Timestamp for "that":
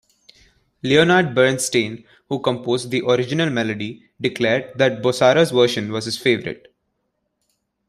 4.75-5.03